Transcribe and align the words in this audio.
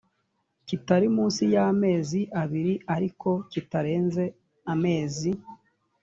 kitari 0.67 1.07
munsi 1.15 1.41
y 1.53 1.57
amezi 1.67 2.21
abiri 2.41 2.73
ariko 2.95 3.29
kitarenze 3.51 4.23
amezi 4.73 5.31